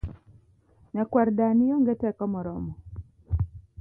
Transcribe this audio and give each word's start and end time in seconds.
Nyakwar 0.95 1.27
dani 1.39 1.65
onge 1.75 1.93
teko 2.01 2.23
moromo 2.33 2.71